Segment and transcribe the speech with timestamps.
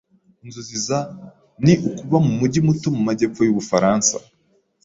[0.43, 0.99] Inzozi za
[1.63, 4.15] ni ukuba mu mujyi muto mu majyepfo y'Ubufaransa.